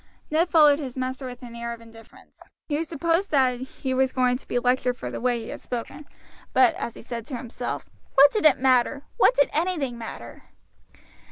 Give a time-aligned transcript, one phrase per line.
[0.31, 2.53] Ned followed his master with an air of indifference.
[2.67, 6.07] He supposed that he was going to be lectured for the way he had spoken,
[6.53, 7.85] but as he said to himself,
[8.15, 9.03] "What did it matter!
[9.17, 10.45] what did anything matter!"